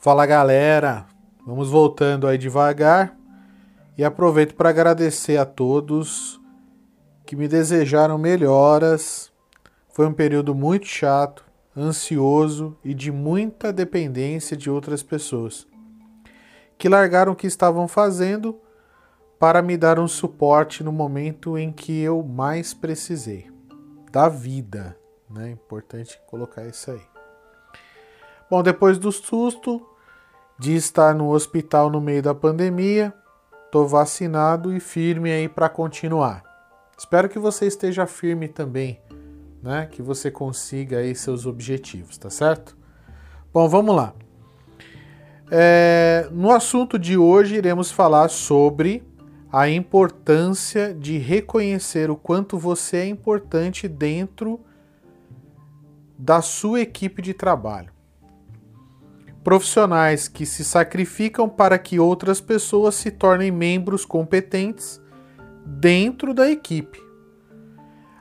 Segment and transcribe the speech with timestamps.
[0.00, 1.06] Fala galera,
[1.44, 3.18] vamos voltando aí devagar
[3.96, 6.40] e aproveito para agradecer a todos
[7.26, 9.32] que me desejaram melhoras.
[9.88, 11.44] Foi um período muito chato,
[11.76, 15.66] ansioso e de muita dependência de outras pessoas
[16.78, 18.56] que largaram o que estavam fazendo
[19.36, 23.50] para me dar um suporte no momento em que eu mais precisei
[24.12, 24.96] da vida,
[25.28, 25.50] né?
[25.50, 27.17] Importante colocar isso aí.
[28.50, 29.86] Bom, depois do susto
[30.58, 33.12] de estar no hospital no meio da pandemia,
[33.70, 36.42] tô vacinado e firme aí para continuar.
[36.98, 39.00] Espero que você esteja firme também,
[39.62, 39.86] né?
[39.92, 42.74] Que você consiga aí seus objetivos, tá certo?
[43.52, 44.14] Bom, vamos lá.
[45.50, 49.06] É, no assunto de hoje iremos falar sobre
[49.52, 54.58] a importância de reconhecer o quanto você é importante dentro
[56.18, 57.97] da sua equipe de trabalho.
[59.48, 65.00] Profissionais que se sacrificam para que outras pessoas se tornem membros competentes
[65.64, 67.02] dentro da equipe.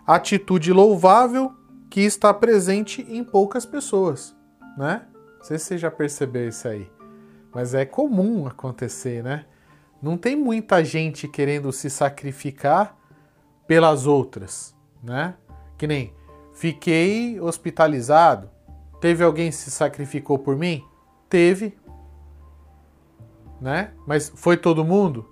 [0.05, 1.53] Atitude louvável
[1.89, 4.33] que está presente em poucas pessoas,
[4.77, 5.05] né?
[5.37, 6.89] Não sei se você já percebeu isso aí,
[7.53, 9.47] mas é comum acontecer, né?
[10.01, 12.95] Não tem muita gente querendo se sacrificar
[13.67, 15.33] pelas outras, né?
[15.77, 16.13] Que nem
[16.53, 18.49] fiquei hospitalizado,
[19.01, 20.85] teve alguém que se sacrificou por mim?
[21.29, 21.77] Teve.
[23.59, 23.91] Né?
[24.05, 25.25] Mas foi todo mundo?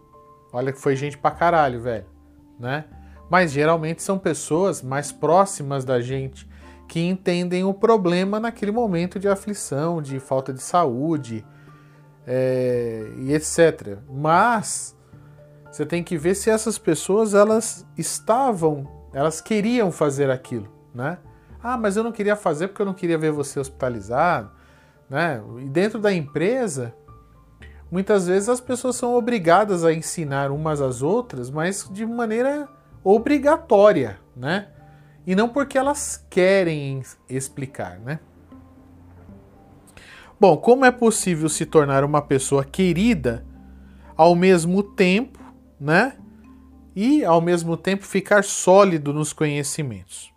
[0.52, 2.06] Olha que foi gente pra caralho, velho,
[2.60, 2.86] né?
[3.30, 6.48] Mas geralmente são pessoas mais próximas da gente
[6.88, 11.46] que entendem o problema naquele momento de aflição, de falta de saúde,
[12.26, 13.98] é, e etc.
[14.10, 14.96] Mas
[15.72, 21.18] você tem que ver se essas pessoas elas estavam, elas queriam fazer aquilo, né?
[21.62, 24.52] Ah, mas eu não queria fazer porque eu não queria ver você hospitalizado,
[25.10, 25.42] né?
[25.60, 26.94] E dentro da empresa,
[27.92, 32.68] muitas vezes as pessoas são obrigadas a ensinar umas às outras, mas de maneira
[33.04, 34.70] obrigatória, né?
[35.26, 38.20] E não porque elas querem explicar, né?
[40.40, 43.46] Bom, como é possível se tornar uma pessoa querida
[44.18, 45.40] ao mesmo tempo,
[45.80, 46.18] né?
[46.96, 50.32] E ao mesmo tempo ficar sólido nos conhecimentos.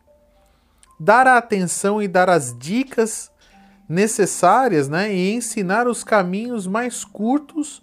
[0.98, 3.30] Dar a atenção e dar as dicas
[3.88, 5.12] necessárias, né?
[5.12, 7.80] E ensinar os caminhos mais curtos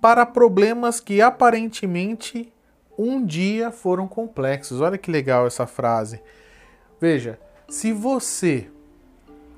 [0.00, 2.52] para problemas que aparentemente
[2.98, 4.80] um dia foram complexos.
[4.80, 6.20] Olha que legal essa frase.
[7.00, 8.68] Veja, se você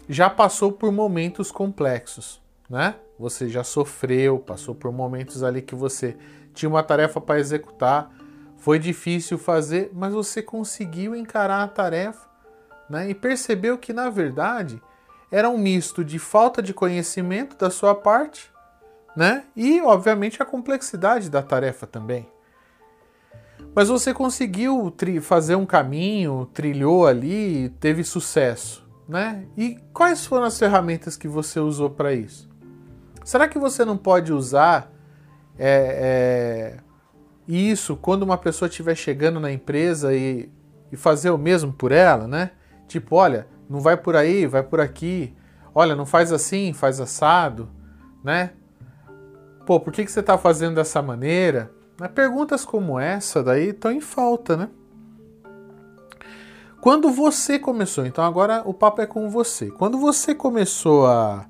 [0.08, 2.96] já passou por momentos complexos, né?
[3.18, 6.16] Você já sofreu, passou por momentos ali que você
[6.52, 8.10] tinha uma tarefa para executar,
[8.58, 12.28] foi difícil fazer, mas você conseguiu encarar a tarefa,
[12.88, 13.10] né?
[13.10, 14.80] E percebeu que na verdade
[15.32, 18.52] era um misto de falta de conhecimento da sua parte,
[19.16, 19.44] né?
[19.56, 22.28] E obviamente a complexidade da tarefa também.
[23.74, 29.44] Mas você conseguiu fazer um caminho, trilhou ali, teve sucesso né?
[29.56, 32.48] E quais foram as ferramentas que você usou para isso?
[33.24, 34.90] Será que você não pode usar
[35.58, 36.80] é, é,
[37.46, 40.50] isso quando uma pessoa estiver chegando na empresa e,
[40.90, 42.52] e fazer o mesmo por ela, né?
[42.88, 45.34] Tipo, olha, não vai por aí, vai por aqui.
[45.74, 47.70] Olha, não faz assim, faz assado,
[48.22, 48.50] né?
[49.64, 51.72] Pô, por que, que você está fazendo dessa maneira?
[52.14, 54.68] Perguntas como essa daí estão em falta, né?
[56.82, 59.70] Quando você começou, então agora o papo é com você.
[59.70, 61.46] Quando você começou a,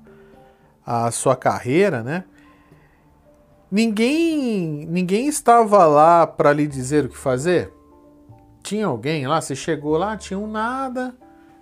[0.85, 2.23] a sua carreira, né?
[3.69, 7.73] Ninguém, ninguém estava lá para lhe dizer o que fazer.
[8.61, 11.13] Tinha alguém lá, você chegou lá, tinha um nada,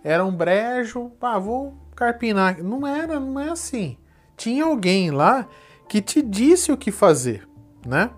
[0.03, 2.61] era um brejo, pá, vou carpinar.
[2.63, 3.97] Não era, não é assim.
[4.35, 5.47] Tinha alguém lá
[5.87, 7.47] que te disse o que fazer,
[7.85, 8.09] né?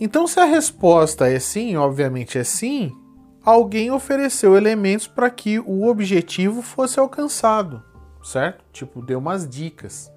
[0.00, 2.96] Então, se a resposta é sim, obviamente é sim,
[3.44, 7.82] alguém ofereceu elementos para que o objetivo fosse alcançado,
[8.22, 8.64] certo?
[8.72, 10.12] Tipo, deu umas dicas.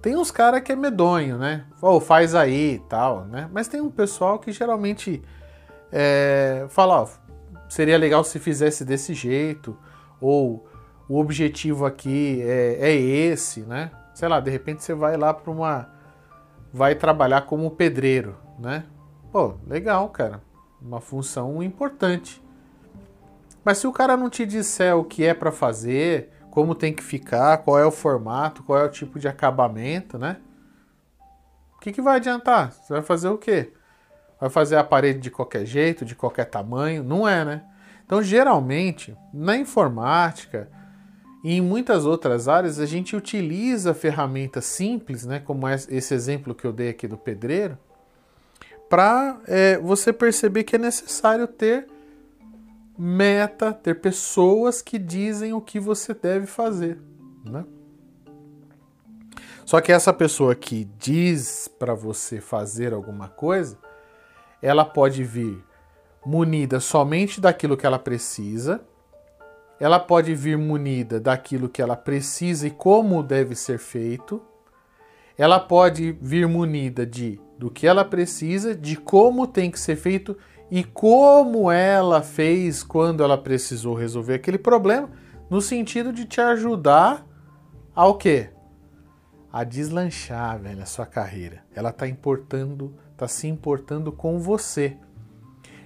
[0.00, 1.64] Tem uns cara que é medonho, né?
[1.82, 3.48] Ou oh, faz aí e tal, né?
[3.52, 5.22] Mas tem um pessoal que geralmente
[5.92, 7.08] é, fala, ó,
[7.68, 9.76] seria legal se fizesse desse jeito,
[10.20, 10.68] ou
[11.08, 13.90] o objetivo aqui é, é esse, né?
[14.14, 15.88] Sei lá, de repente você vai lá para uma.
[16.72, 18.84] vai trabalhar como pedreiro, né?
[19.30, 20.40] Pô, legal, cara
[20.80, 22.42] uma função importante.
[23.64, 27.02] Mas se o cara não te disser o que é para fazer, como tem que
[27.02, 30.36] ficar, qual é o formato, qual é o tipo de acabamento, né?
[31.76, 32.72] O que, que vai adiantar?
[32.72, 33.72] Você vai fazer o quê?
[34.40, 37.02] Vai fazer a parede de qualquer jeito, de qualquer tamanho?
[37.02, 37.64] Não é, né?
[38.04, 40.70] Então, geralmente, na informática,
[41.46, 46.64] E em muitas outras áreas a gente utiliza ferramentas simples, né, como esse exemplo que
[46.64, 47.78] eu dei aqui do pedreiro,
[48.90, 51.86] para é, você perceber que é necessário ter
[52.98, 56.98] meta, ter pessoas que dizem o que você deve fazer.
[57.44, 57.64] Né?
[59.64, 63.78] Só que essa pessoa que diz para você fazer alguma coisa,
[64.60, 65.64] ela pode vir
[66.24, 68.80] munida somente daquilo que ela precisa,
[69.78, 74.42] ela pode vir munida daquilo que ela precisa e como deve ser feito,
[75.36, 80.36] ela pode vir munida de do que ela precisa, de como tem que ser feito
[80.70, 85.08] e como ela fez quando ela precisou resolver aquele problema,
[85.48, 87.26] no sentido de te ajudar
[87.94, 88.50] ao quê?
[89.52, 91.64] A deslanchar, velho, a sua carreira.
[91.74, 94.96] Ela está importando, está se importando com você.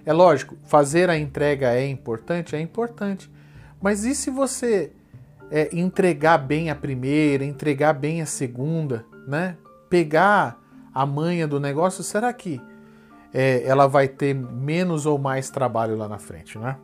[0.05, 3.31] É lógico, fazer a entrega é importante, é importante.
[3.81, 4.93] Mas e se você
[5.50, 9.56] é, entregar bem a primeira, entregar bem a segunda, né?
[9.88, 10.61] Pegar
[10.93, 12.61] a manha do negócio, será que
[13.32, 16.77] é, ela vai ter menos ou mais trabalho lá na frente, né?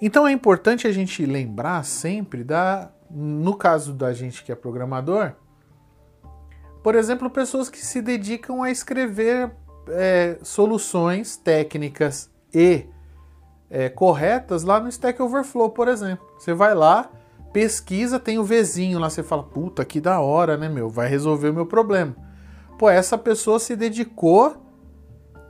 [0.00, 5.32] Então é importante a gente lembrar sempre da, no caso da gente que é programador,
[6.82, 9.50] por exemplo, pessoas que se dedicam a escrever
[9.88, 12.86] é, soluções técnicas e
[13.70, 16.26] é, corretas lá no Stack Overflow, por exemplo.
[16.38, 17.10] Você vai lá,
[17.52, 20.88] pesquisa, tem o vizinho lá, você fala, puta, que da hora, né, meu?
[20.88, 22.14] Vai resolver o meu problema.
[22.78, 24.56] Pô, essa pessoa se dedicou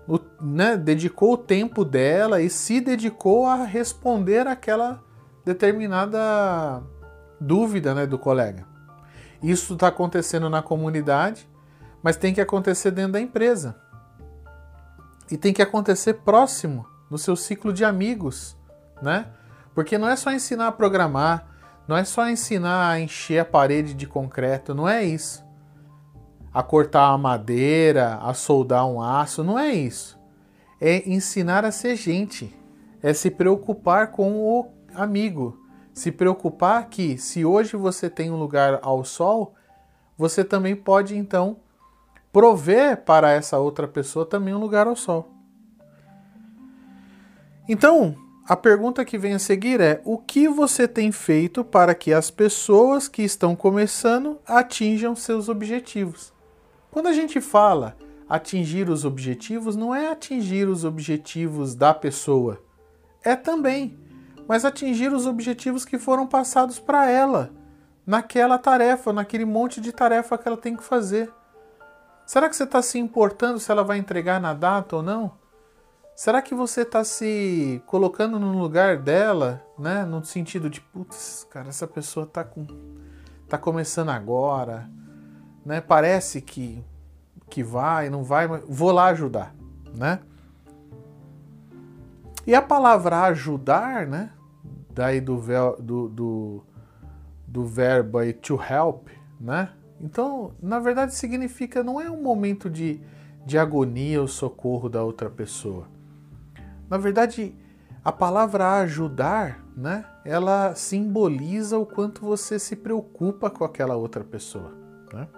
[0.06, 5.02] o, né, dedicou o tempo dela e se dedicou a responder aquela
[5.44, 6.82] determinada
[7.40, 8.66] dúvida né, do colega.
[9.42, 11.48] Isso está acontecendo na comunidade,
[12.02, 13.76] mas tem que acontecer dentro da empresa.
[15.30, 18.56] E tem que acontecer próximo, no seu ciclo de amigos,
[19.02, 19.26] né?
[19.74, 21.46] Porque não é só ensinar a programar,
[21.88, 25.42] não é só ensinar a encher a parede de concreto, não é isso
[26.52, 30.18] a cortar a madeira, a soldar um aço, não é isso.
[30.80, 32.54] É ensinar a ser gente,
[33.02, 35.58] é se preocupar com o amigo,
[35.92, 39.54] se preocupar que se hoje você tem um lugar ao sol,
[40.16, 41.58] você também pode então
[42.32, 45.28] prover para essa outra pessoa também um lugar ao sol.
[47.68, 48.16] Então,
[48.48, 52.30] a pergunta que vem a seguir é: o que você tem feito para que as
[52.30, 56.32] pessoas que estão começando atinjam seus objetivos?
[56.90, 57.96] Quando a gente fala
[58.28, 62.62] atingir os objetivos, não é atingir os objetivos da pessoa,
[63.22, 63.98] é também,
[64.52, 67.50] mas atingir os objetivos que foram passados para ela,
[68.06, 71.32] naquela tarefa, naquele monte de tarefa que ela tem que fazer.
[72.26, 75.32] Será que você está se importando se ela vai entregar na data ou não?
[76.14, 80.04] Será que você está se colocando no lugar dela, né?
[80.04, 82.66] No sentido de, putz, cara, essa pessoa está com,
[83.48, 84.86] tá começando agora
[85.64, 85.80] né?
[85.80, 86.84] Parece que
[87.48, 89.54] que vai, não vai, mas vou lá ajudar,
[89.94, 90.20] né?
[92.46, 94.30] E a palavra ajudar, né?
[94.94, 95.36] Daí do,
[95.80, 96.62] do, do,
[97.46, 99.08] do verbo aí to help,
[99.40, 99.70] né?
[100.00, 103.00] Então, na verdade, significa não é um momento de,
[103.46, 105.86] de agonia ou socorro da outra pessoa.
[106.90, 107.54] Na verdade,
[108.04, 110.04] a palavra ajudar, né?
[110.24, 114.72] Ela simboliza o quanto você se preocupa com aquela outra pessoa,
[115.12, 115.28] né?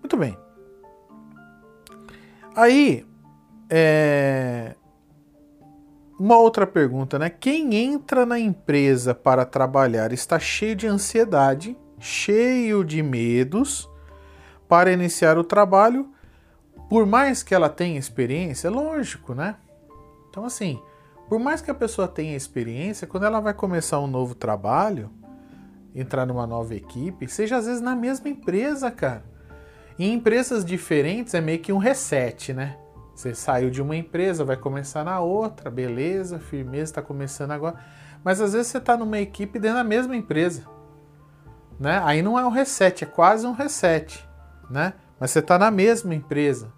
[0.00, 0.36] Muito bem.
[2.56, 3.06] Aí,
[3.70, 4.74] é...
[6.22, 7.28] uma outra pergunta, né?
[7.28, 13.90] Quem entra na empresa para trabalhar está cheio de ansiedade, cheio de medos
[14.68, 16.08] para iniciar o trabalho,
[16.88, 19.56] por mais que ela tenha experiência, lógico, né?
[20.30, 20.80] Então, assim,
[21.28, 25.10] por mais que a pessoa tenha experiência, quando ela vai começar um novo trabalho,
[25.92, 29.24] entrar numa nova equipe, seja às vezes na mesma empresa, cara.
[29.98, 32.78] Em empresas diferentes é meio que um reset, né?
[33.14, 37.76] Você saiu de uma empresa, vai começar na outra, beleza, firmeza, está começando agora.
[38.24, 40.64] Mas às vezes você está numa equipe dentro da mesma empresa,
[41.78, 42.00] né?
[42.04, 44.26] Aí não é um reset, é quase um reset,
[44.70, 44.94] né?
[45.20, 46.72] Mas você está na mesma empresa.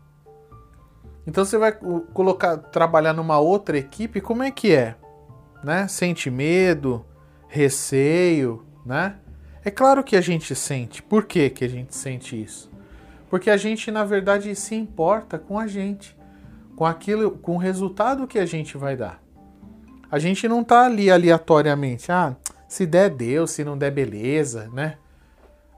[1.26, 4.96] Então você vai colocar, trabalhar numa outra equipe, como é que é?
[5.62, 5.88] Né?
[5.88, 7.04] Sente medo,
[7.48, 9.16] receio, né?
[9.64, 11.02] É claro que a gente sente.
[11.02, 12.70] Por que, que a gente sente isso?
[13.30, 16.14] Porque a gente, na verdade, se importa com a gente,
[16.76, 19.22] com aquilo, com o resultado que a gente vai dar.
[20.10, 22.36] A gente não tá ali aleatoriamente, ah,
[22.68, 24.96] se der, deu, se não der, beleza, né?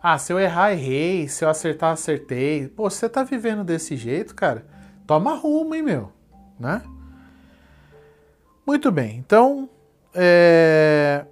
[0.02, 2.68] Ah, se eu errar, errei, se eu acertar, acertei.
[2.68, 4.64] Pô, você tá vivendo desse jeito, cara?
[5.06, 6.12] Toma rumo, hein, meu?
[6.58, 6.82] Né?
[8.66, 9.68] Muito bem, então,
[10.14, 11.24] é...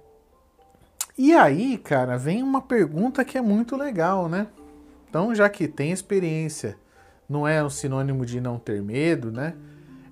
[1.17, 4.47] E aí, cara, vem uma pergunta que é muito legal, né?
[5.09, 6.77] Então, já que tem experiência,
[7.27, 9.55] não é um sinônimo de não ter medo, né?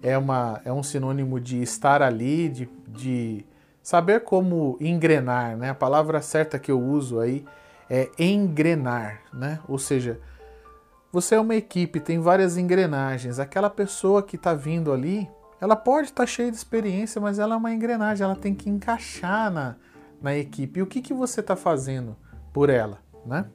[0.01, 3.45] É, uma, é um sinônimo de estar ali, de, de
[3.81, 5.69] saber como engrenar, né?
[5.69, 7.45] A palavra certa que eu uso aí
[7.89, 9.59] é engrenar, né?
[9.67, 10.19] Ou seja,
[11.11, 13.39] você é uma equipe, tem várias engrenagens.
[13.39, 15.29] Aquela pessoa que está vindo ali,
[15.61, 18.69] ela pode estar tá cheia de experiência, mas ela é uma engrenagem, ela tem que
[18.69, 19.75] encaixar na,
[20.21, 20.79] na equipe.
[20.79, 22.17] E o que, que você está fazendo
[22.51, 23.45] por ela, né?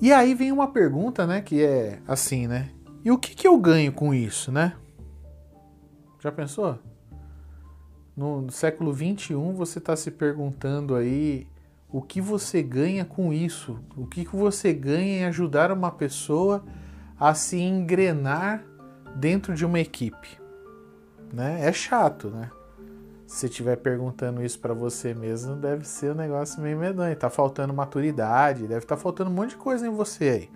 [0.00, 2.70] E aí vem uma pergunta, né, que é assim, né?
[3.04, 4.74] E o que, que eu ganho com isso, né?
[6.20, 6.78] Já pensou?
[8.16, 11.46] No século 21 você está se perguntando aí
[11.88, 16.64] o que você ganha com isso, o que, que você ganha em ajudar uma pessoa
[17.18, 18.64] a se engrenar
[19.14, 20.38] dentro de uma equipe.
[21.32, 21.66] Né?
[21.66, 22.50] É chato, né?
[23.26, 27.14] Se estiver perguntando isso para você mesmo, deve ser um negócio meio medonho.
[27.16, 30.50] Tá faltando maturidade, deve estar tá faltando um monte de coisa em você aí.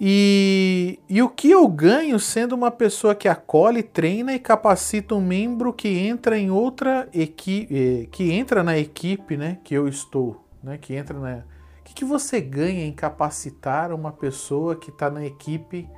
[0.00, 5.20] E, e o que eu ganho sendo uma pessoa que acolhe, treina e capacita um
[5.20, 10.44] membro que entra em outra equipe, eh, que entra na equipe, né, que eu estou,
[10.62, 11.38] né, que entra na.
[11.80, 15.88] O que, que você ganha em capacitar uma pessoa que está na equipe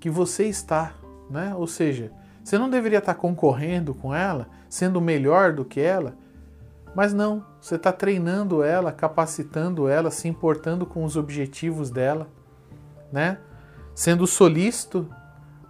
[0.00, 0.94] que você está,
[1.30, 1.54] né?
[1.54, 2.12] Ou seja,
[2.44, 6.14] você não deveria estar concorrendo com ela, sendo melhor do que ela,
[6.94, 12.28] mas não, você está treinando ela, capacitando ela, se importando com os objetivos dela
[13.14, 13.38] né?
[13.94, 15.08] Sendo solícito,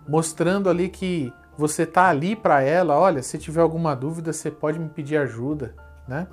[0.08, 4.78] mostrando ali que você tá ali para ela, olha, se tiver alguma dúvida, você pode
[4.78, 5.74] me pedir ajuda,
[6.08, 6.26] né?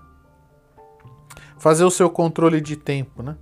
[1.57, 3.35] Fazer o seu controle de tempo, né?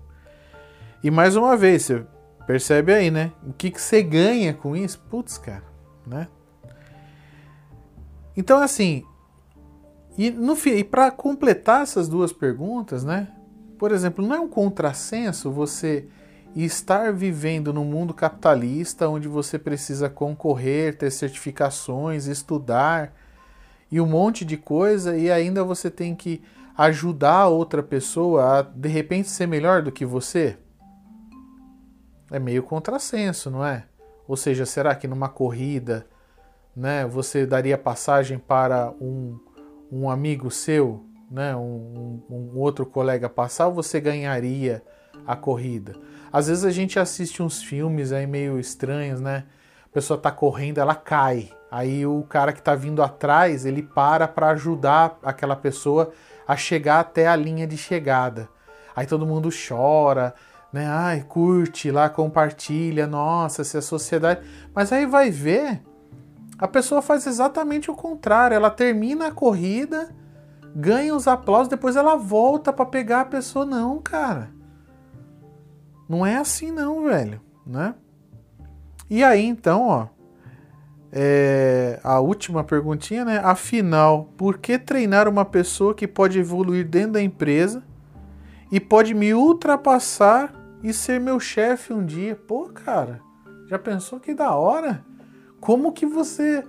[1.04, 2.04] E mais uma vez, você
[2.48, 3.32] percebe aí, né?
[3.46, 5.00] O que, que você ganha com isso?
[5.08, 5.64] Putz, cara,
[6.08, 6.28] né?
[8.40, 9.04] Então, assim,
[10.18, 10.34] e,
[10.78, 13.28] e para completar essas duas perguntas, né?
[13.78, 16.08] Por exemplo, não é um contrassenso você
[16.56, 23.14] estar vivendo num mundo capitalista onde você precisa concorrer, ter certificações, estudar
[23.92, 26.42] e um monte de coisa e ainda você tem que
[26.78, 30.58] ajudar outra pessoa a de repente ser melhor do que você?
[32.32, 33.84] É meio contrassenso, não é?
[34.26, 36.08] Ou seja, será que numa corrida,
[36.80, 39.38] né, você daria passagem para um,
[39.92, 44.82] um amigo seu, né, um, um, outro colega passar, ou você ganharia
[45.28, 45.94] a corrida?
[46.32, 49.44] Às vezes a gente assiste uns filmes aí meio estranhos, né?
[49.86, 51.50] A pessoa tá correndo, ela cai.
[51.70, 56.14] Aí o cara que tá vindo atrás, ele para para ajudar aquela pessoa
[56.48, 58.48] a chegar até a linha de chegada.
[58.96, 60.34] Aí todo mundo chora,
[60.72, 60.88] né?
[60.88, 64.42] Ai, curte lá, compartilha, nossa, se a sociedade.
[64.74, 65.82] Mas aí vai ver,
[66.60, 68.56] a pessoa faz exatamente o contrário.
[68.56, 70.14] Ela termina a corrida,
[70.76, 73.66] ganha os aplausos, depois ela volta para pegar a pessoa.
[73.66, 74.52] Não, cara.
[76.08, 77.96] Não é assim não, velho, né?
[79.10, 80.08] E aí então, ó,
[81.12, 83.40] é, a última perguntinha, né?
[83.44, 87.84] Afinal, por que treinar uma pessoa que pode evoluir dentro da empresa
[88.72, 92.36] e pode me ultrapassar e ser meu chefe um dia?
[92.36, 93.22] Pô, cara,
[93.68, 95.06] já pensou que da hora?
[95.60, 96.64] Como que você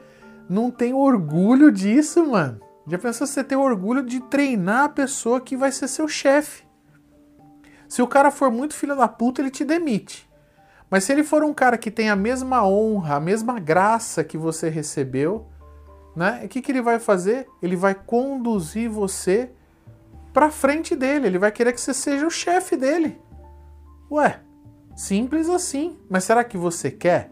[0.49, 2.61] não tem orgulho disso, mano?
[2.87, 6.65] Já pensou você ter orgulho de treinar a pessoa que vai ser seu chefe?
[7.89, 10.29] Se o cara for muito filho da puta, ele te demite.
[10.91, 14.37] Mas se ele for um cara que tem a mesma honra, a mesma graça que
[14.37, 15.47] você recebeu,
[16.17, 16.43] né?
[16.45, 17.47] O que, que ele vai fazer?
[17.63, 19.53] Ele vai conduzir você
[20.33, 21.27] para frente dele.
[21.27, 23.21] Ele vai querer que você seja o chefe dele.
[24.11, 24.41] Ué,
[24.97, 25.97] simples assim.
[26.09, 27.31] Mas será que você quer?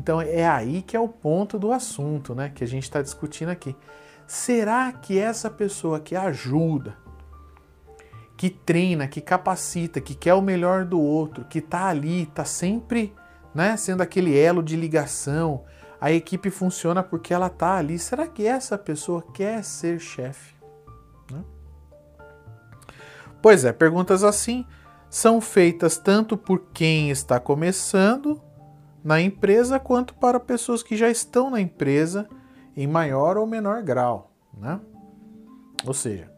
[0.00, 2.50] Então é aí que é o ponto do assunto, né?
[2.54, 3.76] Que a gente está discutindo aqui.
[4.26, 6.96] Será que essa pessoa que ajuda,
[8.34, 13.14] que treina, que capacita, que quer o melhor do outro, que está ali, está sempre
[13.54, 15.64] né, sendo aquele elo de ligação.
[16.00, 17.98] A equipe funciona porque ela está ali.
[17.98, 20.54] Será que essa pessoa quer ser chefe?
[21.30, 21.44] Né?
[23.42, 24.64] Pois é, perguntas assim
[25.10, 28.40] são feitas tanto por quem está começando
[29.02, 32.28] na empresa quanto para pessoas que já estão na empresa
[32.76, 34.80] em maior ou menor grau, né?
[35.86, 36.30] Ou seja,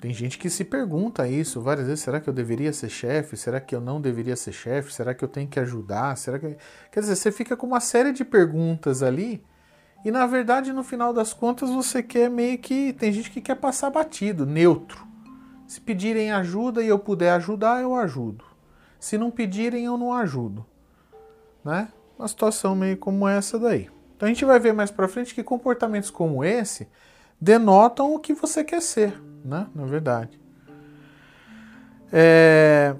[0.00, 3.36] tem gente que se pergunta isso várias vezes: será que eu deveria ser chefe?
[3.36, 4.92] Será que eu não deveria ser chefe?
[4.92, 6.16] Será que eu tenho que ajudar?
[6.16, 6.56] Será que.
[6.90, 9.44] Quer dizer, você fica com uma série de perguntas ali
[10.04, 12.92] e na verdade, no final das contas, você quer meio que.
[12.92, 15.06] Tem gente que quer passar batido, neutro.
[15.66, 18.44] Se pedirem ajuda e eu puder ajudar, eu ajudo.
[18.98, 20.64] Se não pedirem, eu não ajudo.
[21.64, 21.88] Né?
[22.18, 23.88] Uma situação meio como essa daí.
[24.16, 26.88] Então a gente vai ver mais para frente que comportamentos como esse
[27.40, 29.68] denotam o que você quer ser, né?
[29.74, 30.40] Na verdade.
[32.12, 32.96] É...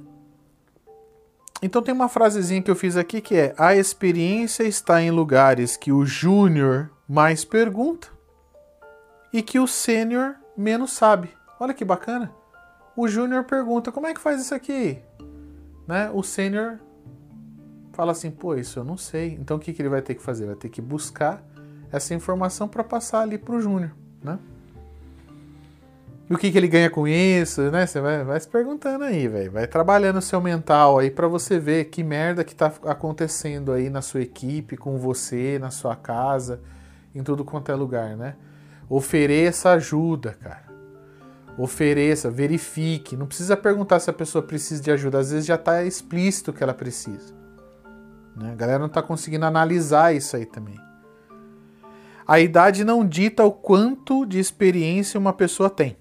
[1.61, 5.77] Então tem uma frasezinha que eu fiz aqui que é: a experiência está em lugares
[5.77, 8.09] que o júnior mais pergunta
[9.33, 11.31] e que o sênior menos sabe.
[11.59, 12.33] Olha que bacana.
[12.97, 15.03] O júnior pergunta: como é que faz isso aqui?
[15.87, 16.11] Né?
[16.13, 16.79] O sênior
[17.99, 19.37] fala assim: pô, isso eu não sei.
[19.41, 20.47] Então o que, que ele vai ter que fazer?
[20.47, 21.43] Vai ter que buscar
[21.91, 23.91] essa informação para passar ali para o júnior.
[24.23, 24.39] Né?
[26.31, 27.87] E o que, que ele ganha com isso, né?
[27.87, 29.51] Você vai, vai se perguntando aí, velho.
[29.51, 33.91] Vai trabalhando o seu mental aí para você ver que merda que tá acontecendo aí
[33.91, 36.61] na sua equipe, com você, na sua casa,
[37.13, 38.37] em tudo quanto é lugar, né?
[38.89, 40.69] Ofereça ajuda, cara.
[41.59, 43.17] Ofereça, verifique.
[43.17, 45.19] Não precisa perguntar se a pessoa precisa de ajuda.
[45.19, 47.48] Às vezes já está explícito que ela precisa.
[48.39, 48.53] Né?
[48.53, 50.79] A galera não está conseguindo analisar isso aí também.
[52.27, 55.97] A idade não dita o quanto de experiência uma pessoa tem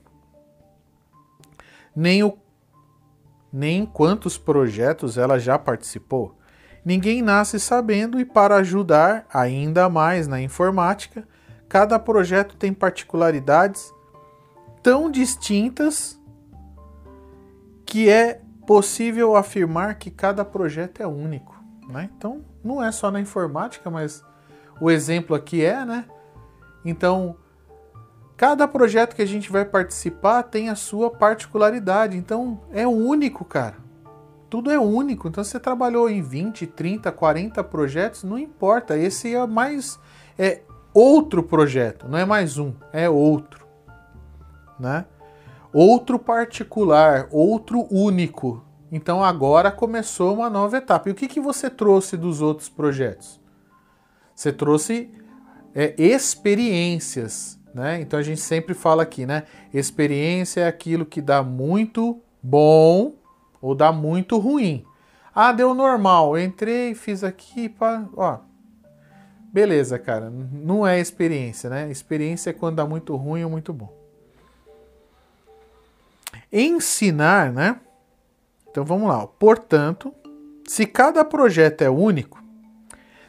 [1.98, 2.38] nem, o,
[3.52, 6.38] nem quantos projetos ela já participou.
[6.86, 11.28] Ninguém nasce sabendo e para ajudar ainda mais na informática,
[11.68, 13.92] cada projeto tem particularidades
[14.84, 16.22] tão distintas
[17.84, 21.57] que é possível afirmar que cada projeto é único.
[21.88, 22.10] Né?
[22.18, 24.24] Então, não é só na informática, mas
[24.80, 26.06] o exemplo aqui é, né?
[26.84, 27.36] Então,
[28.38, 33.78] Cada projeto que a gente vai participar tem a sua particularidade, então é único, cara.
[34.48, 35.28] Tudo é único.
[35.28, 38.96] Então você trabalhou em 20, 30, 40 projetos, não importa.
[38.96, 40.00] Esse é mais
[40.38, 40.62] é
[40.94, 43.66] outro projeto, não é mais um, é outro,
[44.80, 45.06] né?
[45.74, 48.64] Outro particular, outro único.
[48.92, 51.10] Então agora começou uma nova etapa.
[51.10, 53.40] E o que, que você trouxe dos outros projetos?
[54.34, 55.10] Você trouxe
[55.76, 58.00] é, experiências, né?
[58.02, 59.44] Então a gente sempre fala aqui, né?
[59.74, 63.14] Experiência é aquilo que dá muito bom
[63.62, 64.86] ou dá muito ruim.
[65.34, 68.40] Ah, deu normal, eu entrei, fiz aqui, pá, ó.
[69.52, 71.90] Beleza, cara, não é experiência, né?
[71.90, 73.96] Experiência é quando dá muito ruim ou muito bom.
[76.52, 77.80] Ensinar, né?
[78.78, 79.26] Então vamos lá.
[79.26, 80.14] Portanto,
[80.68, 82.40] se cada projeto é único,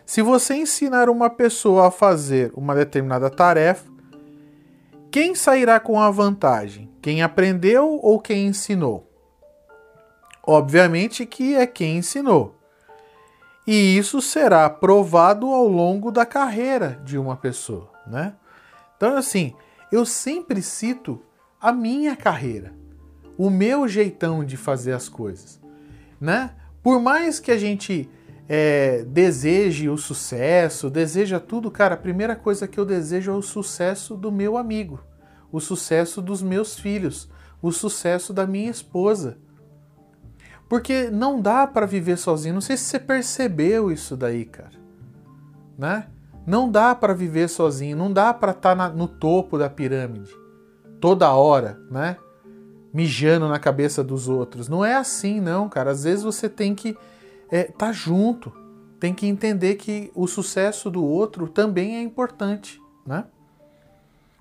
[0.04, 3.90] se você ensinar uma pessoa a fazer uma determinada tarefa,
[5.10, 6.92] quem sairá com a vantagem?
[7.00, 9.10] Quem aprendeu ou quem ensinou?
[10.46, 12.54] Obviamente que é quem ensinou.
[13.66, 18.34] E isso será provado ao longo da carreira de uma pessoa, né?
[18.98, 19.54] Então, assim,
[19.90, 21.22] eu sempre cito
[21.58, 22.74] a minha carreira,
[23.38, 25.58] o meu jeitão de fazer as coisas,
[26.20, 26.50] né?
[26.82, 28.10] Por mais que a gente
[28.48, 33.42] é, deseje o sucesso, deseja tudo, cara, a primeira coisa que eu desejo é o
[33.42, 35.00] sucesso do meu amigo,
[35.52, 37.30] o sucesso dos meus filhos,
[37.62, 39.38] o sucesso da minha esposa.
[40.68, 42.54] Porque não dá para viver sozinho.
[42.54, 44.76] Não sei se você percebeu isso daí, cara.
[45.78, 46.06] Né?
[46.46, 50.30] Não dá para viver sozinho, não dá para estar tá no topo da pirâmide
[51.00, 52.16] toda hora, né?
[52.92, 54.68] Mijando na cabeça dos outros.
[54.68, 55.90] Não é assim, não, cara.
[55.90, 56.96] Às vezes você tem que
[57.50, 58.52] é, tá junto.
[59.00, 63.24] Tem que entender que o sucesso do outro também é importante, né?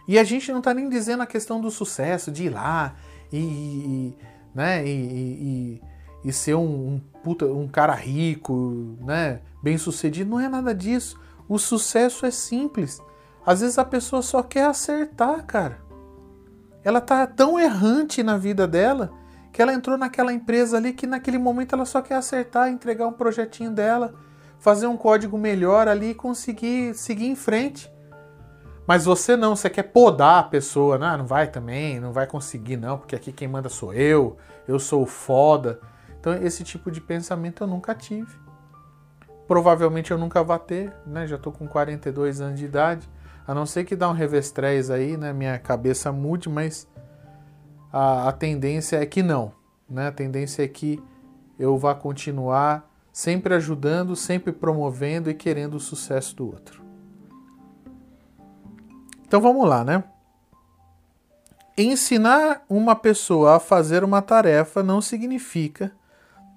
[0.08, 2.96] E a gente não está nem dizendo a questão do sucesso, de ir lá
[3.32, 4.18] e, e
[4.56, 5.82] né, e, e,
[6.24, 10.32] e, ser um, um, puta, um cara rico, né, bem sucedido.
[10.32, 11.20] Não é nada disso.
[11.48, 13.02] O sucesso é simples.
[13.46, 15.80] Às vezes a pessoa só quer acertar, cara.
[16.84, 19.12] Ela tá tão errante na vida dela
[19.52, 23.13] que ela entrou naquela empresa ali que naquele momento ela só quer acertar, entregar um
[23.13, 24.13] projetinho dela,
[24.60, 27.92] fazer um código melhor ali e conseguir seguir em frente.
[28.86, 32.78] Mas você não, você quer podar a pessoa, não, não vai também, não vai conseguir
[32.78, 34.38] não, porque aqui quem manda sou eu,
[34.68, 35.80] eu sou o foda.
[36.20, 38.34] Então esse tipo de pensamento eu nunca tive.
[39.48, 41.26] Provavelmente eu nunca vou ter, né?
[41.26, 43.10] Já tô com 42 anos de idade.
[43.48, 45.32] A não ser que dá um revestrez aí, né?
[45.32, 46.86] Minha cabeça mude, mas
[47.92, 49.54] a, a tendência é que não.
[49.90, 50.08] Né?
[50.08, 51.02] A tendência é que
[51.58, 56.84] eu vá continuar sempre ajudando, sempre promovendo e querendo o sucesso do outro.
[59.26, 60.04] Então vamos lá, né?
[61.78, 65.92] Ensinar uma pessoa a fazer uma tarefa não significa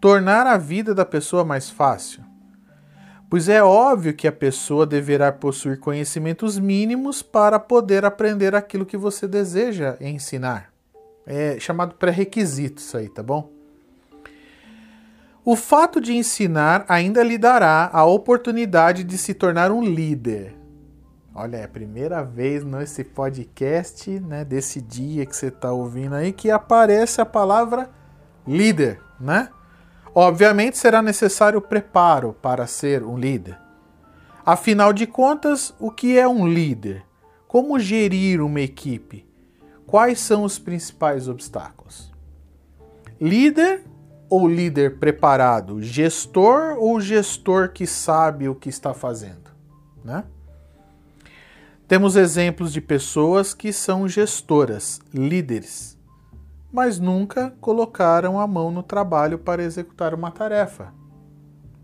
[0.00, 2.24] tornar a vida da pessoa mais fácil,
[3.30, 8.96] pois é óbvio que a pessoa deverá possuir conhecimentos mínimos para poder aprender aquilo que
[8.96, 10.72] você deseja ensinar.
[11.24, 13.48] É chamado pré-requisito isso aí, tá bom?
[15.44, 20.56] O fato de ensinar ainda lhe dará a oportunidade de se tornar um líder.
[21.32, 26.32] Olha, é a primeira vez nesse podcast, né, desse dia que você está ouvindo aí,
[26.32, 27.88] que aparece a palavra
[28.46, 29.48] líder, né?
[30.14, 33.58] Obviamente será necessário preparo para ser um líder.
[34.44, 37.04] Afinal de contas, o que é um líder?
[37.46, 39.28] Como gerir uma equipe?
[39.86, 42.12] Quais são os principais obstáculos?
[43.20, 43.84] Líder
[44.28, 45.82] ou líder preparado?
[45.82, 49.50] Gestor ou gestor que sabe o que está fazendo?
[50.04, 50.24] Né?
[51.86, 55.98] Temos exemplos de pessoas que são gestoras, líderes,
[56.72, 60.92] mas nunca colocaram a mão no trabalho para executar uma tarefa.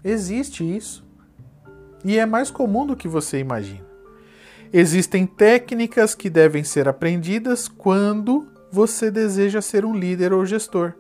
[0.05, 1.05] Existe isso.
[2.05, 3.87] E é mais comum do que você imagina.
[4.73, 10.93] Existem técnicas que devem ser aprendidas quando você deseja ser um líder ou gestor.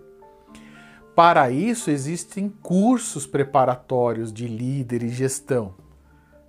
[1.14, 5.74] Para isso, existem cursos preparatórios de líder e gestão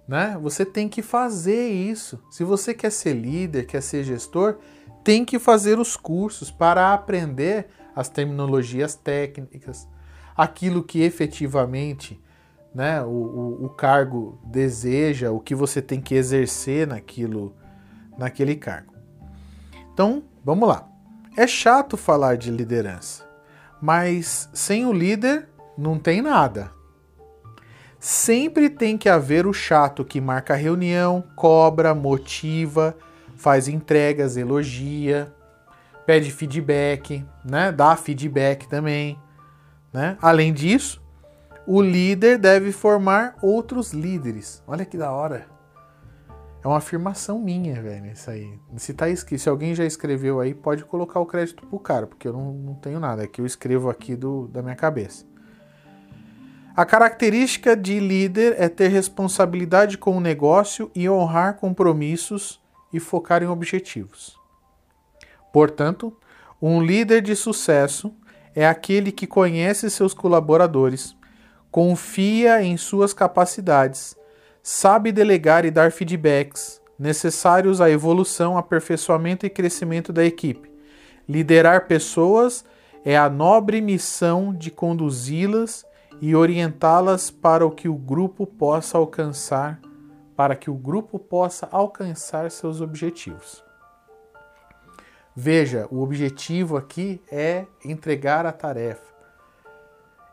[0.07, 0.37] né?
[0.41, 2.19] Você tem que fazer isso.
[2.31, 4.57] Se você quer ser líder, quer ser gestor,
[5.07, 9.87] tem que fazer os cursos para aprender as terminologias técnicas,
[10.35, 12.21] aquilo que efetivamente
[12.75, 17.55] né, o, o, o cargo deseja, o que você tem que exercer naquilo,
[18.17, 18.95] naquele cargo.
[19.93, 20.85] Então, vamos lá.
[21.37, 23.25] É chato falar de liderança,
[23.81, 26.69] mas sem o líder não tem nada.
[27.97, 32.93] Sempre tem que haver o chato que marca reunião, cobra, motiva,
[33.37, 35.33] faz entregas, elogia,
[36.05, 37.71] pede feedback, né?
[37.71, 39.19] Dá feedback também,
[39.93, 40.17] né?
[40.21, 41.01] Além disso,
[41.65, 44.63] o líder deve formar outros líderes.
[44.65, 45.47] Olha que da hora.
[46.63, 48.59] É uma afirmação minha, velho, isso aí.
[48.77, 52.33] Se tá se alguém já escreveu aí, pode colocar o crédito pro cara, porque eu
[52.33, 55.25] não, não tenho nada, é que eu escrevo aqui do, da minha cabeça.
[56.75, 63.43] A característica de líder é ter responsabilidade com o negócio e honrar compromissos e focar
[63.43, 64.37] em objetivos.
[65.51, 66.15] Portanto,
[66.61, 68.13] um líder de sucesso
[68.55, 71.15] é aquele que conhece seus colaboradores,
[71.69, 74.15] confia em suas capacidades,
[74.63, 80.71] sabe delegar e dar feedbacks necessários à evolução, aperfeiçoamento e crescimento da equipe.
[81.29, 82.65] Liderar pessoas
[83.05, 85.85] é a nobre missão de conduzi-las
[86.19, 89.79] e orientá-las para o que o grupo possa alcançar,
[90.37, 93.61] para que o grupo possa alcançar seus objetivos.
[95.35, 99.13] Veja, o objetivo aqui é entregar a tarefa,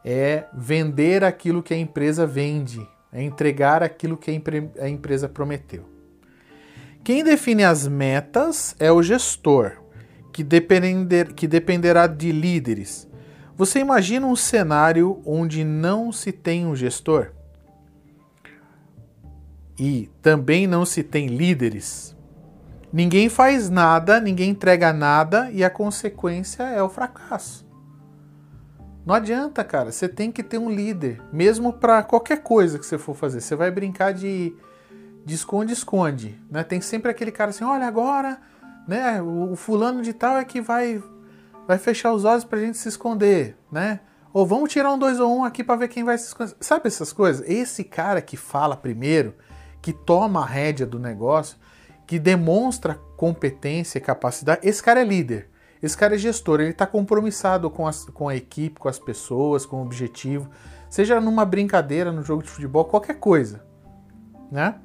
[0.05, 4.31] é vender aquilo que a empresa vende, é entregar aquilo que
[4.81, 5.85] a empresa prometeu.
[7.03, 9.73] Quem define as metas é o gestor,
[10.33, 13.09] que, depender, que dependerá de líderes
[13.57, 17.31] você imagina um cenário onde não se tem um gestor?
[19.79, 22.17] E também não se tem líderes?
[22.93, 27.67] Ninguém faz nada, ninguém entrega nada e a consequência é o fracasso.
[29.05, 29.91] Não adianta, cara.
[29.91, 33.41] Você tem que ter um líder, mesmo para qualquer coisa que você for fazer.
[33.41, 34.55] Você vai brincar de
[35.27, 36.63] esconde-esconde, né?
[36.63, 38.41] Tem sempre aquele cara assim, olha agora,
[38.87, 39.21] né?
[39.21, 41.03] O fulano de tal é que vai
[41.67, 44.01] vai fechar os olhos pra gente se esconder, né?
[44.33, 46.55] Ou vamos tirar um 2 ou um aqui para ver quem vai se esconder.
[46.61, 47.49] Sabe essas coisas?
[47.49, 49.35] Esse cara que fala primeiro,
[49.85, 51.59] que toma a rédea do negócio,
[52.07, 55.51] que demonstra competência e capacidade, esse cara é líder.
[55.83, 59.66] Esse cara é gestor, ele está compromissado com, as, com a equipe, com as pessoas,
[59.66, 60.49] com o objetivo,
[60.88, 63.62] seja numa brincadeira, no jogo de futebol, qualquer coisa,
[64.51, 64.77] né?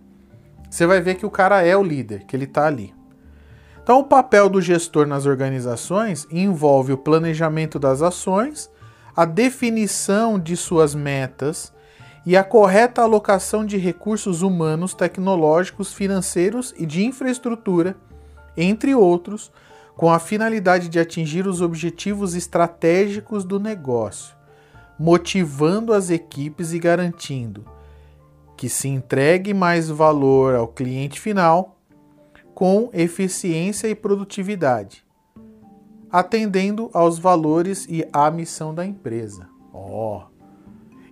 [0.70, 2.94] Você vai ver que o cara é o líder, que ele está ali.
[3.82, 8.70] Então, o papel do gestor nas organizações envolve o planejamento das ações,
[9.16, 11.72] a definição de suas metas
[12.26, 17.96] e a correta alocação de recursos humanos, tecnológicos, financeiros e de infraestrutura,
[18.56, 19.52] entre outros,
[19.96, 24.36] com a finalidade de atingir os objetivos estratégicos do negócio,
[24.98, 27.66] motivando as equipes e garantindo
[28.56, 31.78] que se entregue mais valor ao cliente final
[32.54, 35.06] com eficiência e produtividade,
[36.12, 39.48] atendendo aos valores e à missão da empresa.
[39.74, 40.18] Ó.
[40.26, 40.39] Oh.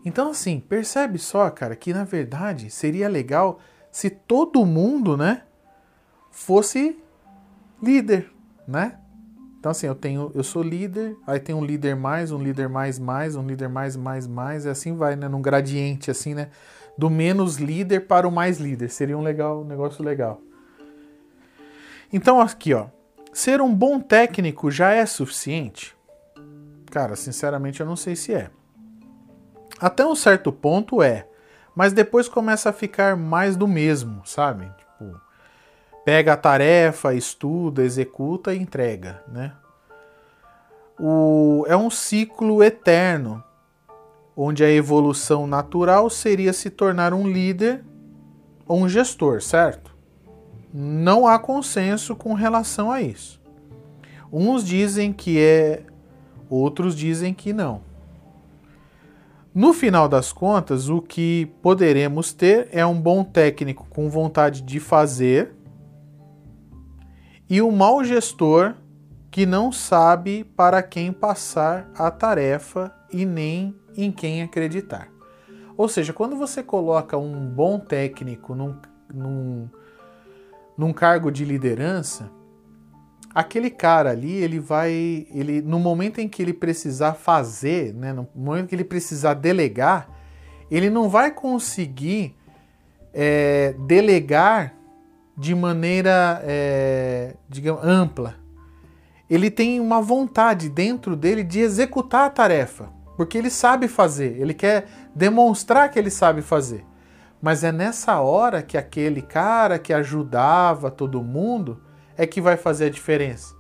[0.08, 3.60] Então assim, percebe só, cara, que na verdade seria legal
[3.92, 5.44] se todo mundo, né,
[6.32, 6.98] fosse
[7.84, 8.32] líder,
[8.66, 9.00] né?
[9.60, 12.98] Então assim, eu tenho, eu sou líder, aí tem um líder mais, um líder mais
[12.98, 16.52] mais, um líder mais mais mais, e assim vai, né, num gradiente assim, né,
[16.98, 18.90] do menos líder para o mais líder.
[18.90, 20.40] Seria um legal, um negócio legal.
[22.14, 22.86] Então aqui, ó,
[23.34, 25.94] ser um bom técnico já é suficiente?
[26.90, 28.50] Cara, sinceramente eu não sei se é.
[29.80, 31.28] Até um certo ponto é,
[31.76, 34.66] mas depois começa a ficar mais do mesmo, sabe?
[34.78, 35.22] Tipo,
[36.04, 39.54] pega a tarefa, estuda, executa e entrega, né?
[41.00, 43.44] O, é um ciclo eterno,
[44.36, 47.84] onde a evolução natural seria se tornar um líder
[48.68, 49.96] ou um gestor, certo?
[50.74, 53.40] Não há consenso com relação a isso.
[54.32, 55.84] Uns dizem que é,
[56.50, 57.87] outros dizem que não.
[59.58, 64.80] No final das contas, o que poderemos ter é um bom técnico com vontade de
[64.80, 65.52] fazer
[67.50, 68.76] e um mau gestor
[69.32, 75.10] que não sabe para quem passar a tarefa e nem em quem acreditar.
[75.76, 78.76] Ou seja, quando você coloca um bom técnico num,
[79.12, 79.68] num,
[80.78, 82.30] num cargo de liderança,
[83.38, 88.28] aquele cara ali, ele vai, ele no momento em que ele precisar fazer, né, no
[88.34, 90.10] momento que ele precisar delegar,
[90.72, 92.36] ele não vai conseguir
[93.14, 94.74] é, delegar
[95.38, 98.34] de maneira, é, digamos, ampla.
[99.30, 104.56] Ele tem uma vontade dentro dele de executar a tarefa, porque ele sabe fazer, ele
[104.56, 106.84] quer demonstrar que ele sabe fazer.
[107.40, 111.84] Mas é nessa hora que aquele cara que ajudava todo mundo,
[112.18, 113.56] é que vai fazer a diferença.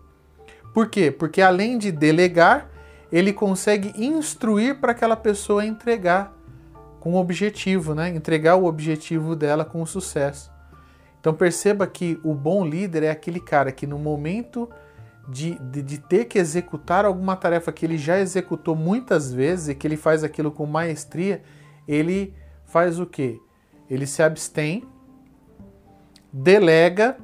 [0.73, 1.11] Por quê?
[1.11, 2.69] Porque além de delegar,
[3.11, 6.35] ele consegue instruir para aquela pessoa entregar
[6.99, 8.09] com objetivo, né?
[8.09, 10.51] Entregar o objetivo dela com sucesso.
[11.19, 14.69] Então perceba que o bom líder é aquele cara que no momento
[15.27, 19.75] de, de, de, ter que executar alguma tarefa que ele já executou muitas vezes e
[19.75, 21.41] que ele faz aquilo com maestria,
[21.87, 22.33] ele
[22.65, 23.37] faz o quê?
[23.89, 24.85] Ele se abstém,
[26.31, 27.17] delega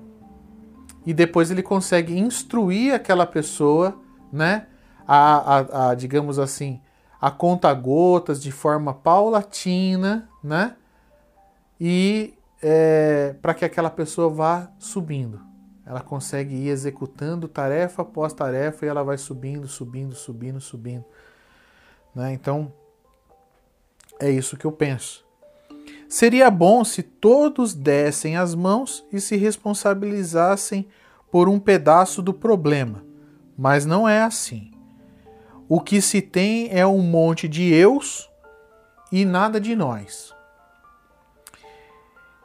[1.05, 3.99] e depois ele consegue instruir aquela pessoa,
[4.31, 4.67] né,
[5.07, 6.81] a, a, a digamos assim,
[7.19, 10.75] a conta gotas de forma paulatina, né,
[11.79, 15.41] e é, para que aquela pessoa vá subindo.
[15.85, 21.03] Ela consegue ir executando tarefa após tarefa e ela vai subindo, subindo, subindo, subindo.
[22.15, 22.31] Né?
[22.31, 22.71] Então,
[24.19, 25.25] é isso que eu penso.
[26.13, 30.87] Seria bom se todos dessem as mãos e se responsabilizassem
[31.31, 33.03] por um pedaço do problema,
[33.57, 34.69] mas não é assim.
[35.67, 38.29] O que se tem é um monte de eus
[39.11, 40.31] e nada de nós.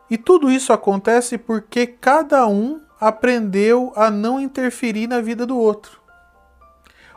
[0.09, 6.00] E tudo isso acontece porque cada um aprendeu a não interferir na vida do outro.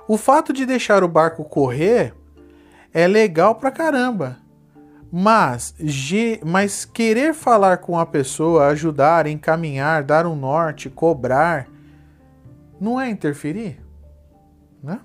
[0.06, 2.14] O fato de deixar o barco correr
[2.94, 4.41] é legal pra caramba,
[5.12, 5.76] mas,
[6.46, 11.68] mas querer falar com a pessoa, ajudar, encaminhar, dar um norte, cobrar,
[12.80, 13.82] não é interferir?
[14.82, 15.02] Né?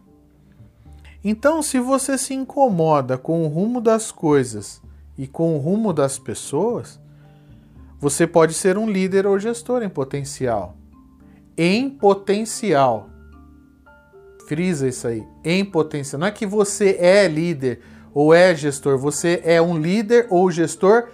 [1.25, 4.81] Então, se você se incomoda com o rumo das coisas
[5.19, 7.01] e com o rumo das pessoas,
[7.99, 10.77] você pode ser um líder ou gestor em potencial.
[11.59, 13.11] Em potencial.
[14.47, 15.27] Frisa isso aí.
[15.43, 16.21] Em potencial.
[16.21, 17.81] Não é que você é líder
[18.17, 21.09] ou é gestor, você é um líder ou gestor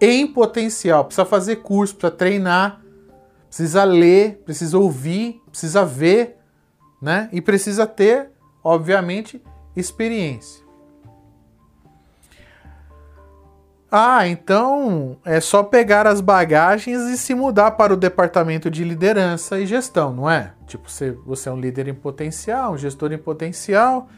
[0.00, 1.04] em potencial.
[1.04, 2.80] Precisa fazer curso, precisa treinar,
[3.46, 6.38] precisa ler, precisa ouvir, precisa ver,
[7.00, 7.28] né?
[7.30, 8.30] E precisa ter,
[8.64, 9.40] obviamente,
[9.76, 10.64] experiência.
[13.88, 19.60] Ah, então é só pegar as bagagens e se mudar para o departamento de liderança
[19.60, 20.52] e gestão, não é?
[20.66, 24.08] Tipo, você, você é um líder em potencial, um gestor em potencial,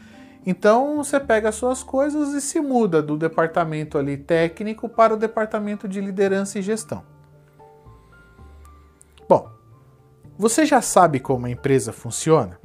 [0.45, 5.17] então você pega as suas coisas e se muda do departamento ali técnico para o
[5.17, 7.03] departamento de liderança e gestão.
[9.27, 9.49] Bom,
[10.37, 12.59] você já sabe como a empresa funciona?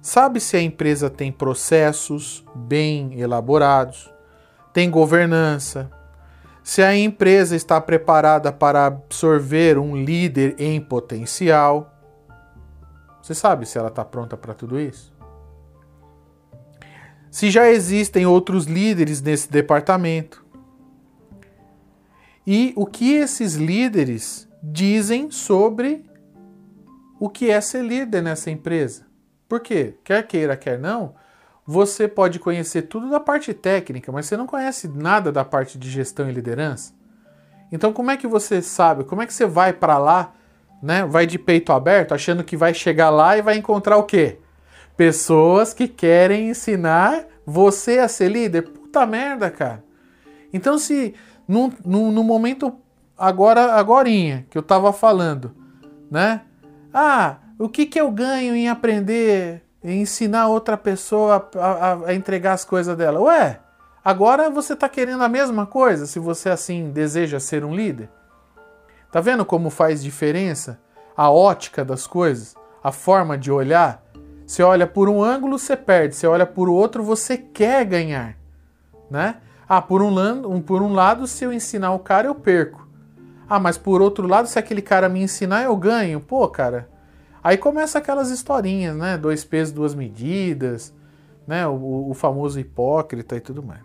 [0.00, 4.12] Sabe se a empresa tem processos bem elaborados,
[4.72, 5.90] tem governança,
[6.62, 11.90] se a empresa está preparada para absorver um líder em potencial.
[13.22, 15.13] Você sabe se ela está pronta para tudo isso?
[17.34, 20.46] Se já existem outros líderes nesse departamento.
[22.46, 26.08] E o que esses líderes dizem sobre
[27.18, 29.04] o que é ser líder nessa empresa.
[29.48, 29.96] Por quê?
[30.04, 31.16] Quer queira, quer não,
[31.66, 35.90] você pode conhecer tudo da parte técnica, mas você não conhece nada da parte de
[35.90, 36.94] gestão e liderança.
[37.72, 39.02] Então, como é que você sabe?
[39.02, 40.32] Como é que você vai para lá,
[40.80, 41.04] né?
[41.04, 44.38] Vai de peito aberto, achando que vai chegar lá e vai encontrar o quê?
[44.96, 48.62] Pessoas que querem ensinar você a ser líder.
[48.62, 49.84] Puta merda, cara.
[50.52, 51.14] Então, se
[51.48, 52.74] no, no, momento
[53.18, 55.54] agora, agorinha, que eu tava falando,
[56.10, 56.42] né?
[56.92, 62.14] Ah, o que que eu ganho em aprender, em ensinar outra pessoa a, a, a
[62.14, 63.20] entregar as coisas dela?
[63.20, 63.58] Ué,
[64.04, 68.08] agora você tá querendo a mesma coisa, se você assim deseja ser um líder?
[69.10, 70.80] Tá vendo como faz diferença
[71.16, 74.03] a ótica das coisas, a forma de olhar.
[74.46, 76.14] Você olha por um ângulo, você perde.
[76.14, 78.36] Você olha por outro, você quer ganhar,
[79.10, 79.36] né?
[79.68, 82.86] Ah, por um, lado, por um lado, se eu ensinar o cara, eu perco.
[83.48, 86.20] Ah, mas por outro lado, se aquele cara me ensinar, eu ganho.
[86.20, 86.88] Pô, cara.
[87.42, 89.16] Aí começa aquelas historinhas, né?
[89.16, 90.92] Dois pesos, duas medidas,
[91.46, 91.66] né?
[91.66, 93.82] O, o famoso hipócrita e tudo mais.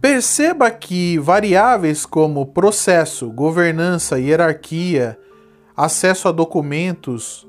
[0.00, 5.16] Perceba que variáveis como processo, governança, hierarquia,
[5.76, 7.46] acesso a documentos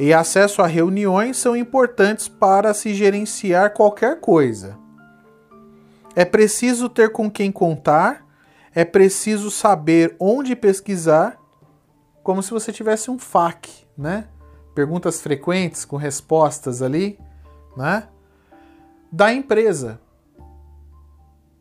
[0.00, 4.78] e acesso a reuniões são importantes para se gerenciar qualquer coisa.
[6.16, 8.26] É preciso ter com quem contar,
[8.74, 11.38] é preciso saber onde pesquisar,
[12.22, 14.26] como se você tivesse um FAQ, né?
[14.74, 17.18] Perguntas frequentes com respostas ali,
[17.76, 18.08] né?
[19.12, 20.00] Da empresa.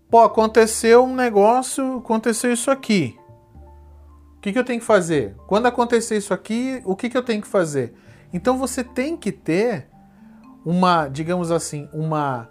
[0.10, 3.20] Pô, aconteceu um negócio, aconteceu isso aqui.
[4.38, 5.36] O que, que eu tenho que fazer?
[5.46, 7.94] Quando acontecer isso aqui, o que, que eu tenho que fazer?
[8.34, 9.88] Então você tem que ter
[10.66, 12.50] uma, digamos assim, uma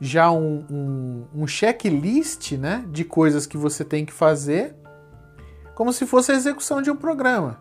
[0.00, 4.76] já um, um, um checklist né, de coisas que você tem que fazer,
[5.74, 7.58] como se fosse a execução de um programa.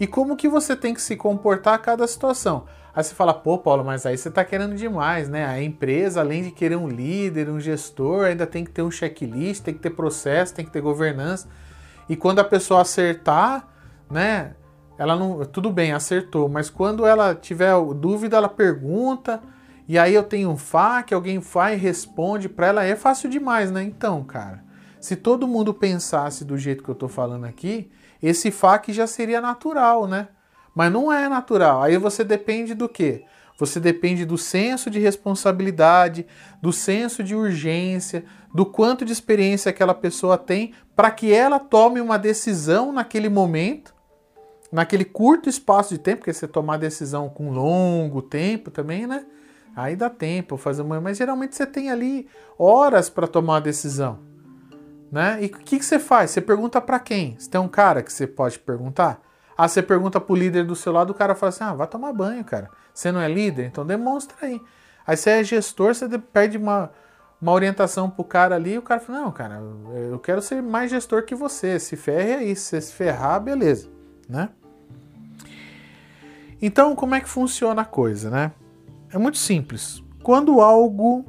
[0.00, 2.66] E como que você tem que se comportar a cada situação.
[2.94, 5.44] Aí você fala, pô, Paulo, mas aí você está querendo demais, né?
[5.44, 9.62] A empresa, além de querer um líder, um gestor, ainda tem que ter um checklist,
[9.62, 11.48] tem que ter processo, tem que ter governança.
[12.08, 13.68] E quando a pessoa acertar,
[14.10, 14.54] né?
[14.98, 15.44] Ela não.
[15.44, 19.40] Tudo bem, acertou, mas quando ela tiver dúvida, ela pergunta.
[19.86, 22.84] E aí eu tenho um FAQ, alguém vai e responde para ela.
[22.84, 23.82] É fácil demais, né?
[23.82, 24.62] Então, cara,
[25.00, 27.90] se todo mundo pensasse do jeito que eu tô falando aqui,
[28.22, 30.28] esse FAQ já seria natural, né?
[30.74, 31.82] Mas não é natural.
[31.82, 33.24] Aí você depende do quê?
[33.58, 36.26] Você depende do senso de responsabilidade,
[36.62, 42.00] do senso de urgência, do quanto de experiência aquela pessoa tem para que ela tome
[42.00, 43.94] uma decisão naquele momento,
[44.70, 49.24] naquele curto espaço de tempo, porque você tomar decisão com longo tempo também, né?
[49.74, 52.28] Aí dá tempo fazer uma, mas geralmente você tem ali
[52.58, 54.18] horas para tomar a decisão,
[55.10, 55.38] né?
[55.40, 56.30] E o que, que você faz?
[56.30, 57.36] Você pergunta para quem?
[57.38, 59.22] Você tem um cara que você pode perguntar?
[59.56, 62.12] Ah, você pergunta pro líder do seu lado, o cara fala assim: ah, vai tomar
[62.12, 62.70] banho, cara.
[62.92, 63.66] Você não é líder?
[63.66, 64.60] Então demonstra aí.
[65.06, 66.90] Aí você é gestor, você pede uma,
[67.40, 69.60] uma orientação pro cara ali, e o cara fala: não, cara,
[70.10, 71.78] eu quero ser mais gestor que você.
[71.78, 72.56] Se ferre aí.
[72.56, 73.88] Se você se ferrar, beleza,
[74.28, 74.50] né?
[76.60, 78.52] Então, como é que funciona a coisa, né?
[79.12, 80.02] É muito simples.
[80.22, 81.24] Quando algo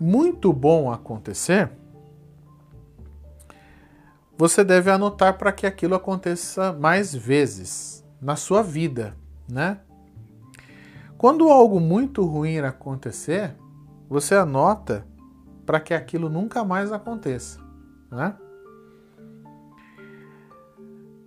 [0.00, 1.70] muito bom acontecer,
[4.36, 9.14] você deve anotar para que aquilo aconteça mais vezes na sua vida,
[9.48, 9.78] né?
[11.16, 13.54] Quando algo muito ruim acontecer,
[14.08, 15.06] você anota
[15.64, 17.60] para que aquilo nunca mais aconteça,
[18.10, 18.34] né?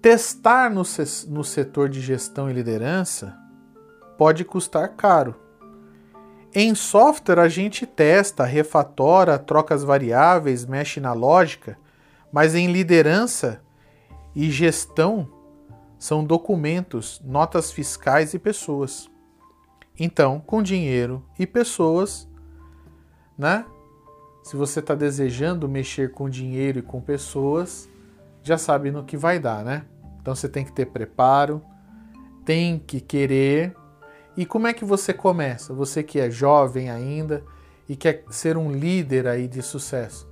[0.06, 0.84] Testar no,
[1.30, 3.36] no setor de gestão e liderança
[4.20, 5.34] pode custar caro.
[6.54, 11.76] Em software, a gente testa, refatora, troca as variáveis, mexe na lógica
[12.32, 13.64] mas em liderança
[14.36, 15.28] e gestão
[15.98, 19.10] são documentos, notas fiscais e pessoas.
[20.00, 22.30] Então, com dinheiro e pessoas,
[23.36, 23.66] né?
[24.44, 27.90] Se você está desejando mexer com dinheiro e com pessoas,
[28.44, 29.88] já sabe no que vai dar, né?
[30.26, 31.62] Então você tem que ter preparo,
[32.44, 33.76] tem que querer.
[34.36, 35.72] E como é que você começa?
[35.72, 37.44] Você que é jovem ainda
[37.88, 40.28] e quer ser um líder aí de sucesso.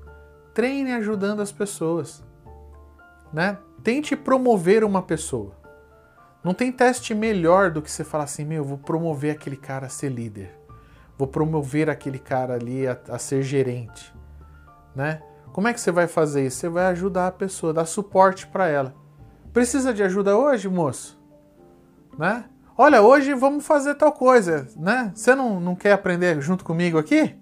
[0.51, 2.23] Treine ajudando as pessoas.
[3.31, 3.55] Né?
[3.83, 5.51] Tente promover uma pessoa.
[6.43, 9.89] Não tem teste melhor do que você falar assim: meu, vou promover aquele cara a
[9.89, 10.57] ser líder.
[11.15, 14.11] Vou promover aquele cara ali a, a ser gerente.
[14.95, 15.21] Né?
[15.51, 16.57] Como é que você vai fazer isso?
[16.57, 19.02] Você vai ajudar a pessoa, dar suporte para ela.
[19.53, 21.15] Precisa de ajuda hoje, moço?
[22.17, 22.45] Né?
[22.75, 25.11] Olha, hoje vamos fazer tal coisa, né?
[25.13, 27.35] Você não, não quer aprender junto comigo aqui?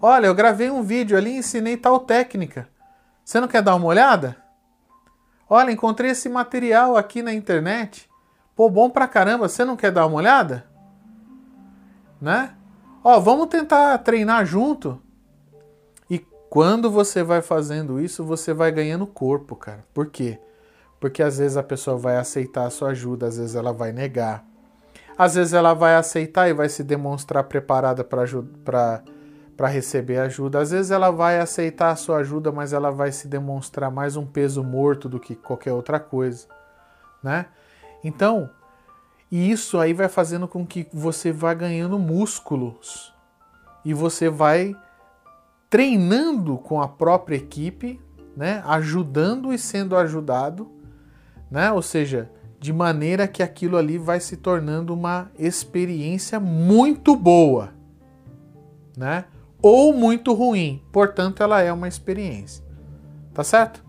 [0.00, 2.68] Olha, eu gravei um vídeo ali e ensinei tal técnica.
[3.24, 4.36] Você não quer dar uma olhada?
[5.50, 8.08] Olha, encontrei esse material aqui na internet.
[8.54, 9.48] Pô, bom pra caramba.
[9.48, 10.66] Você não quer dar uma olhada?
[12.20, 12.54] Né?
[13.02, 15.02] Ó, vamos tentar treinar junto.
[16.08, 19.84] E quando você vai fazendo isso, você vai ganhando corpo, cara.
[19.92, 20.38] Por quê?
[21.00, 24.44] Porque às vezes a pessoa vai aceitar a sua ajuda, às vezes ela vai negar.
[25.16, 29.02] Às vezes ela vai aceitar e vai se demonstrar preparada para
[29.66, 30.60] receber ajuda.
[30.60, 34.24] Às vezes ela vai aceitar a sua ajuda, mas ela vai se demonstrar mais um
[34.24, 36.46] peso morto do que qualquer outra coisa,
[37.22, 37.46] né?
[38.04, 38.48] Então,
[39.30, 43.12] e isso aí vai fazendo com que você vá ganhando músculos
[43.84, 44.74] e você vai
[45.68, 48.00] treinando com a própria equipe,
[48.36, 48.62] né?
[48.64, 50.77] Ajudando e sendo ajudado
[51.50, 51.72] né?
[51.72, 52.30] Ou seja,
[52.60, 57.72] de maneira que aquilo ali vai se tornando uma experiência muito boa,
[58.96, 59.24] né?
[59.60, 62.64] Ou muito ruim, portanto, ela é uma experiência.
[63.34, 63.84] Tá certo?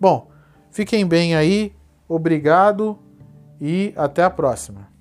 [0.00, 0.30] Bom,
[0.70, 1.72] fiquem bem aí,
[2.08, 2.98] obrigado
[3.60, 4.91] e até a próxima.